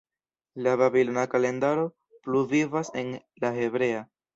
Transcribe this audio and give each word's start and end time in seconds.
La 0.67 0.73
babilona 0.83 1.27
kalendaro 1.35 1.85
pluvivas 2.25 2.95
en 3.05 3.17
la 3.45 3.59
hebrea. 3.65 4.07